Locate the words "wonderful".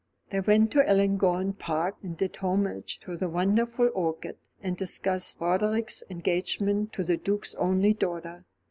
3.29-3.91